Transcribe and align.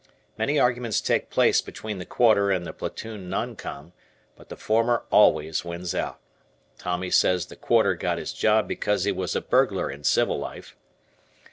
Many 0.35 0.57
arguments 0.59 0.99
take 0.99 1.29
place 1.29 1.61
between 1.61 1.99
the 1.99 2.07
"Quarter" 2.07 2.49
and 2.49 2.65
the 2.65 2.73
platoon 2.73 3.29
Non 3.29 3.55
Com, 3.55 3.93
but 4.35 4.49
the 4.49 4.55
former 4.55 5.03
always 5.11 5.63
wins 5.63 5.93
out. 5.93 6.19
Tommy 6.79 7.11
says 7.11 7.45
the 7.45 7.55
"Quarter" 7.55 7.93
got 7.93 8.17
his 8.17 8.33
job 8.33 8.67
because 8.67 9.03
he 9.03 9.11
was 9.11 9.35
a 9.35 9.41
burglar 9.41 9.91
in 9.91 10.03
civil 10.03 10.39
life. 10.39 10.75